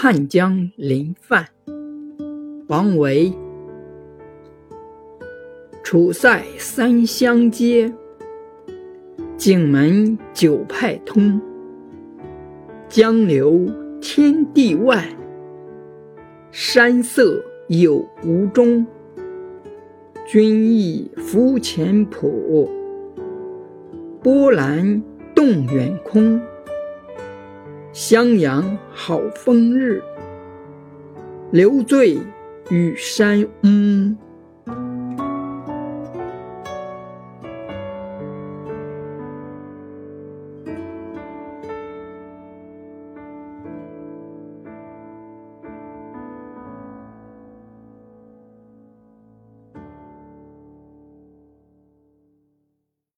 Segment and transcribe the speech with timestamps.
[0.00, 1.44] 汉江临泛，
[2.68, 3.32] 王维。
[5.82, 7.92] 楚塞三湘接，
[9.36, 11.40] 荆门九派通。
[12.88, 13.66] 江流
[14.00, 15.04] 天地外，
[16.52, 18.86] 山色有无中。
[20.28, 22.70] 君意浮浅浦，
[24.22, 25.02] 波澜
[25.34, 26.40] 动远空。
[28.00, 30.00] 襄阳好风日，
[31.50, 32.16] 留醉
[32.70, 34.27] 与山屋。